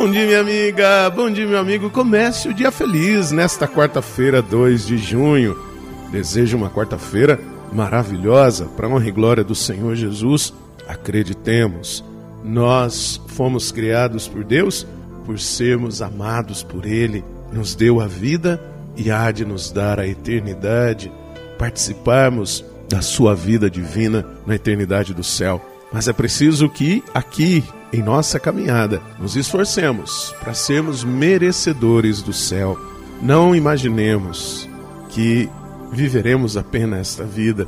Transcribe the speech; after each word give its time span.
Bom 0.00 0.08
dia, 0.08 0.26
minha 0.26 0.40
amiga. 0.40 1.10
Bom 1.10 1.28
dia, 1.28 1.44
meu 1.44 1.58
amigo. 1.58 1.90
Comece 1.90 2.48
o 2.48 2.54
dia 2.54 2.70
feliz 2.70 3.32
nesta 3.32 3.66
quarta-feira, 3.66 4.40
2 4.40 4.86
de 4.86 4.96
junho. 4.96 5.58
Desejo 6.12 6.56
uma 6.56 6.70
quarta-feira 6.70 7.40
maravilhosa 7.72 8.66
para 8.76 8.86
honra 8.86 9.08
e 9.08 9.10
glória 9.10 9.42
do 9.42 9.56
Senhor 9.56 9.96
Jesus. 9.96 10.54
Acreditemos, 10.86 12.04
nós 12.44 13.20
fomos 13.26 13.72
criados 13.72 14.28
por 14.28 14.44
Deus 14.44 14.86
por 15.26 15.36
sermos 15.40 16.00
amados 16.00 16.62
por 16.62 16.86
Ele. 16.86 17.24
Nos 17.52 17.74
deu 17.74 18.00
a 18.00 18.06
vida 18.06 18.62
e 18.96 19.10
há 19.10 19.32
de 19.32 19.44
nos 19.44 19.72
dar 19.72 19.98
a 19.98 20.06
eternidade. 20.06 21.10
Participarmos 21.58 22.64
da 22.88 23.02
sua 23.02 23.34
vida 23.34 23.68
divina 23.68 24.24
na 24.46 24.54
eternidade 24.54 25.12
do 25.12 25.24
céu. 25.24 25.60
Mas 25.92 26.06
é 26.06 26.12
preciso 26.12 26.68
que 26.68 27.02
aqui, 27.12 27.64
em 27.92 28.02
nossa 28.02 28.38
caminhada, 28.38 29.00
nos 29.18 29.36
esforcemos 29.36 30.34
para 30.40 30.54
sermos 30.54 31.04
merecedores 31.04 32.22
do 32.22 32.32
céu. 32.32 32.78
Não 33.22 33.54
imaginemos 33.54 34.68
que 35.08 35.48
viveremos 35.92 36.56
apenas 36.56 37.00
esta 37.00 37.24
vida, 37.24 37.66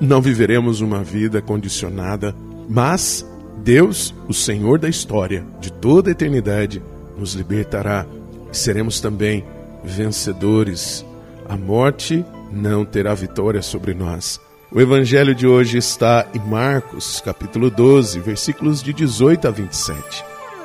não 0.00 0.20
viveremos 0.20 0.80
uma 0.80 1.02
vida 1.02 1.42
condicionada, 1.42 2.34
mas 2.68 3.26
Deus, 3.58 4.14
o 4.26 4.34
Senhor 4.34 4.78
da 4.78 4.88
história, 4.88 5.44
de 5.60 5.70
toda 5.72 6.10
a 6.10 6.12
eternidade, 6.12 6.82
nos 7.16 7.34
libertará 7.34 8.06
e 8.50 8.56
seremos 8.56 9.00
também 9.00 9.44
vencedores. 9.84 11.04
A 11.48 11.56
morte 11.56 12.24
não 12.52 12.84
terá 12.84 13.14
vitória 13.14 13.62
sobre 13.62 13.94
nós. 13.94 14.40
O 14.70 14.82
evangelho 14.82 15.34
de 15.34 15.46
hoje 15.46 15.78
está 15.78 16.26
em 16.34 16.38
Marcos, 16.38 17.22
capítulo 17.22 17.70
12, 17.70 18.20
versículos 18.20 18.82
de 18.82 18.92
18 18.92 19.48
a 19.48 19.50
27. 19.50 20.22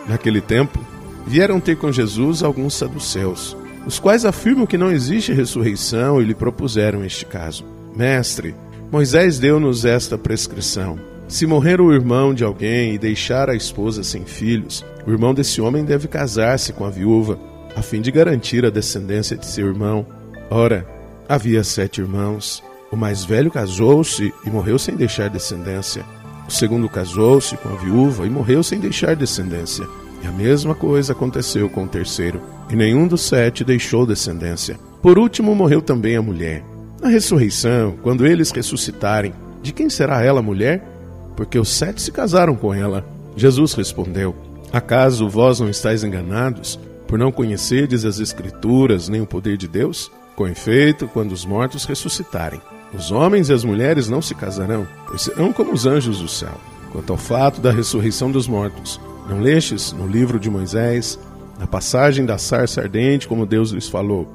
Naquele 0.10 0.42
tempo, 0.42 0.78
vieram 1.26 1.58
ter 1.58 1.78
com 1.78 1.90
Jesus 1.90 2.44
alguns 2.44 2.76
saduceus, 2.76 3.56
os 3.86 4.00
quais 4.00 4.26
afirmam 4.26 4.66
que 4.66 4.78
não 4.78 4.92
existe 4.92 5.32
ressurreição 5.32 6.22
e 6.22 6.26
lhe 6.26 6.36
propuseram 6.36 7.06
este 7.06 7.26
caso. 7.26 7.64
Mestre, 7.95 8.54
Moisés 8.92 9.40
deu-nos 9.40 9.86
esta 9.86 10.17
prescrição: 10.17 11.00
se 11.26 11.48
morrer 11.48 11.80
o 11.80 11.94
irmão 11.94 12.34
de 12.34 12.44
alguém 12.44 12.94
e 12.94 12.98
deixar 12.98 13.50
a 13.50 13.56
esposa 13.56 14.04
sem 14.04 14.26
filhos, 14.26 14.84
o 15.08 15.12
irmão 15.12 15.34
desse 15.34 15.62
homem 15.62 15.86
deve 15.86 16.10
casar-se 16.10 16.73
com 16.73 16.84
a 16.84 16.90
viúva, 16.90 17.40
a 17.73 17.82
fim 17.82 18.02
de 18.02 18.12
garantir 18.12 18.66
a 18.66 18.70
descendência 18.70 19.38
de 19.38 19.45
seu 19.45 19.66
irmão. 19.66 20.06
Ora, 20.50 20.86
havia 21.30 21.64
sete 21.64 22.02
irmãos. 22.02 22.62
O 22.94 22.95
mais 22.95 23.25
velho 23.25 23.49
casou-se 23.49 24.31
e 24.45 24.49
morreu 24.52 24.77
sem 24.77 24.95
deixar 24.95 25.27
descendência. 25.27 26.05
O 26.47 26.52
segundo 26.52 26.88
casou-se 26.88 27.58
com 27.58 27.69
a 27.69 27.75
viúva 27.75 28.27
e 28.27 28.30
morreu 28.30 28.61
sem 28.61 28.80
deixar 28.80 29.16
descendência. 29.16 29.88
E 30.22 30.27
a 30.27 30.31
mesma 30.31 30.75
coisa 30.75 31.14
aconteceu 31.14 31.67
com 31.67 31.86
o 31.86 31.88
terceiro. 31.88 32.39
E 32.69 32.75
nenhum 32.75 33.08
dos 33.08 33.21
sete 33.21 33.64
deixou 33.64 34.05
descendência. 34.05 34.77
Por 35.02 35.17
último, 35.17 35.55
morreu 35.55 35.81
também 35.81 36.16
a 36.16 36.21
mulher. 36.21 36.64
Na 37.02 37.09
ressurreição, 37.09 37.95
quando 38.03 38.27
eles 38.27 38.52
ressuscitarem, 38.52 39.33
de 39.64 39.73
quem 39.73 39.89
será 39.89 40.23
ela 40.23 40.44
mulher? 40.44 40.88
Porque 41.36 41.58
os 41.58 41.69
sete 41.69 41.99
se 41.99 42.11
casaram 42.11 42.55
com 42.55 42.71
ela. 42.71 43.03
Jesus 43.36 43.73
respondeu: 43.73 44.36
Acaso 44.71 45.27
vós 45.27 45.59
não 45.59 45.67
estáis 45.67 46.03
enganados, 46.03 46.80
por 47.08 47.17
não 47.17 47.31
conhecerdes 47.31 48.05
as 48.05 48.19
Escrituras 48.19 49.09
nem 49.09 49.19
o 49.19 49.25
poder 49.25 49.58
de 49.58 49.67
Deus? 49.67 50.11
Com 50.36 50.47
efeito, 50.47 51.08
quando 51.08 51.31
os 51.31 51.44
mortos 51.44 51.86
ressuscitarem, 51.86 52.61
os 52.95 53.11
homens 53.11 53.49
e 53.49 53.53
as 53.53 53.63
mulheres 53.63 54.08
não 54.08 54.22
se 54.22 54.36
casarão, 54.36 54.88
pois 55.08 55.22
serão 55.22 55.52
como 55.52 55.73
os 55.73 55.86
anjos 55.86 56.19
do 56.19 56.27
céu. 56.27 56.53
Quanto 56.91 57.11
ao 57.11 57.17
fato 57.17 57.59
da 57.59 57.72
ressurreição 57.72 58.30
dos 58.31 58.47
mortos, 58.47 59.02
não 59.27 59.39
lestes 59.39 59.91
no 59.91 60.05
livro 60.05 60.39
de 60.39 60.49
Moisés, 60.49 61.19
na 61.59 61.66
passagem 61.66 62.25
da 62.25 62.38
sarça 62.38 62.81
ardente, 62.81 63.27
como 63.27 63.45
Deus 63.45 63.71
lhes 63.71 63.88
falou: 63.88 64.27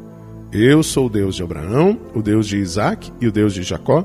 Eu 0.52 0.82
sou 0.82 1.06
o 1.06 1.10
Deus 1.10 1.36
de 1.36 1.42
Abraão, 1.42 1.98
o 2.14 2.22
Deus 2.22 2.48
de 2.48 2.56
Isaac 2.56 3.12
e 3.20 3.28
o 3.28 3.32
Deus 3.32 3.54
de 3.54 3.62
Jacó? 3.62 4.04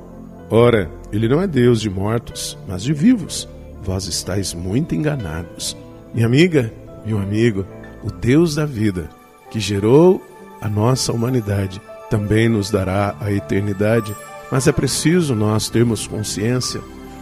Ora, 0.50 0.92
ele 1.12 1.28
não 1.28 1.42
é 1.42 1.48
Deus 1.48 1.82
de 1.82 1.90
mortos, 1.90 2.58
mas 2.68 2.84
de 2.84 2.94
vivos. 2.94 3.48
Vós 3.82 4.06
estáis 4.06 4.54
muito 4.54 4.94
enganados. 4.94 5.76
Minha 6.14 6.28
amiga, 6.28 6.72
meu 7.06 7.18
amigo, 7.18 7.66
o 8.04 8.12
Deus 8.12 8.56
da 8.56 8.66
vida, 8.66 9.10
que 9.50 9.60
gerou 9.60 10.22
a 10.62 10.70
nossa 10.70 11.12
humanidade, 11.12 11.82
também 12.10 12.48
nos 12.48 12.70
dará 12.70 13.16
a 13.20 13.32
eternidade 13.32 14.16
mas 14.54 14.68
é 14.68 14.72
preciso 14.72 15.34
nós 15.34 15.68
termos 15.68 16.06
consciência 16.06 16.80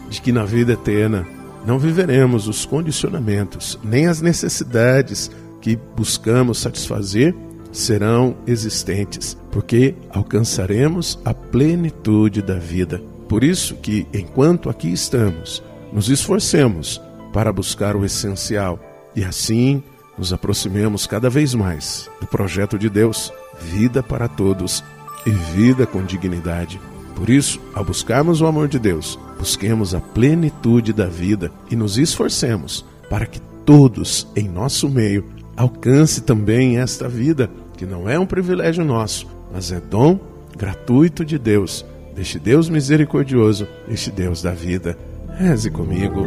de 0.09 0.19
que 0.21 0.33
na 0.33 0.43
vida 0.43 0.73
eterna 0.73 1.25
não 1.65 1.79
viveremos 1.79 2.45
os 2.49 2.65
condicionamentos, 2.65 3.79
nem 3.81 4.07
as 4.07 4.19
necessidades 4.19 5.31
que 5.61 5.79
buscamos 5.95 6.57
satisfazer 6.57 7.33
serão 7.71 8.35
existentes, 8.45 9.37
porque 9.49 9.95
alcançaremos 10.09 11.17
a 11.23 11.33
plenitude 11.33 12.41
da 12.41 12.55
vida. 12.55 13.01
Por 13.29 13.45
isso 13.45 13.75
que, 13.75 14.05
enquanto 14.13 14.69
aqui 14.69 14.91
estamos, 14.91 15.63
nos 15.93 16.09
esforcemos 16.09 17.01
para 17.31 17.53
buscar 17.53 17.95
o 17.95 18.03
essencial 18.03 18.77
e 19.15 19.23
assim 19.23 19.81
nos 20.17 20.33
aproximemos 20.33 21.07
cada 21.07 21.29
vez 21.29 21.53
mais 21.53 22.09
do 22.19 22.27
projeto 22.27 22.77
de 22.77 22.89
Deus, 22.89 23.31
vida 23.57 24.03
para 24.03 24.27
todos 24.27 24.83
e 25.25 25.29
vida 25.29 25.87
com 25.87 26.03
dignidade. 26.03 26.77
Por 27.15 27.29
isso, 27.29 27.59
ao 27.73 27.83
buscarmos 27.83 28.41
o 28.41 28.45
amor 28.45 28.67
de 28.67 28.79
Deus, 28.79 29.19
busquemos 29.37 29.93
a 29.93 29.99
plenitude 29.99 30.93
da 30.93 31.05
vida 31.05 31.51
e 31.69 31.75
nos 31.75 31.97
esforcemos 31.97 32.85
para 33.09 33.25
que 33.25 33.39
todos 33.65 34.27
em 34.35 34.47
nosso 34.47 34.89
meio 34.89 35.25
alcance 35.55 36.21
também 36.21 36.77
esta 36.77 37.07
vida, 37.07 37.49
que 37.77 37.85
não 37.85 38.09
é 38.09 38.17
um 38.17 38.25
privilégio 38.25 38.83
nosso, 38.83 39.27
mas 39.53 39.71
é 39.71 39.79
dom 39.79 40.19
gratuito 40.57 41.23
de 41.23 41.37
Deus, 41.37 41.85
deste 42.15 42.39
Deus 42.39 42.69
misericordioso, 42.69 43.67
este 43.87 44.11
Deus 44.11 44.41
da 44.41 44.51
vida. 44.51 44.97
Reze 45.37 45.69
comigo. 45.69 46.25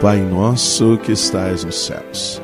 Pai 0.00 0.20
nosso 0.20 0.98
que 0.98 1.12
estais 1.12 1.64
nos 1.64 1.86
céus 1.86 2.43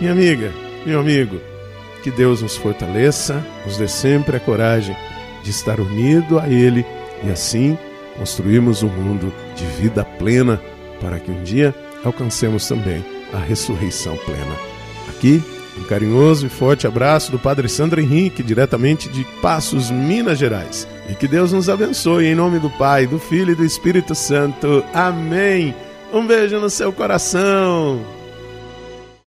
Minha 0.00 0.12
amiga, 0.12 0.52
meu 0.86 1.00
amigo, 1.00 1.40
que 2.02 2.10
Deus 2.10 2.40
nos 2.40 2.56
fortaleça, 2.56 3.44
nos 3.66 3.76
dê 3.76 3.88
sempre 3.88 4.36
a 4.36 4.40
coragem 4.40 4.96
de 5.42 5.50
estar 5.50 5.80
unido 5.80 6.38
a 6.38 6.48
Ele 6.48 6.86
e 7.24 7.30
assim 7.30 7.76
construirmos 8.16 8.82
um 8.82 8.88
mundo 8.88 9.32
de 9.56 9.64
vida 9.80 10.04
plena 10.04 10.60
para 11.00 11.18
que 11.18 11.30
um 11.30 11.42
dia 11.42 11.74
alcancemos 12.04 12.66
também 12.66 13.04
a 13.32 13.38
ressurreição 13.38 14.16
plena. 14.18 14.54
Aqui, 15.08 15.42
um 15.76 15.84
carinhoso 15.84 16.46
e 16.46 16.48
forte 16.48 16.86
abraço 16.86 17.30
do 17.30 17.38
Padre 17.38 17.68
Sandro 17.68 18.00
Henrique, 18.00 18.42
diretamente 18.42 19.08
de 19.08 19.24
Passos, 19.40 19.90
Minas 19.90 20.38
Gerais. 20.38 20.86
E 21.08 21.14
que 21.14 21.28
Deus 21.28 21.52
nos 21.52 21.68
abençoe 21.68 22.26
em 22.26 22.34
nome 22.34 22.58
do 22.58 22.70
Pai, 22.70 23.06
do 23.06 23.18
Filho 23.18 23.52
e 23.52 23.56
do 23.56 23.64
Espírito 23.64 24.14
Santo. 24.14 24.84
Amém. 24.92 25.74
Um 26.12 26.26
beijo 26.26 26.58
no 26.58 26.70
seu 26.70 26.92
coração. 26.92 28.17